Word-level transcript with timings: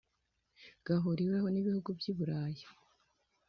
gahuriweho 0.85 1.47
n'ibihugu 1.51 1.89
by'i 1.97 2.11
buraya 2.17 2.51
(cee) 2.59 2.77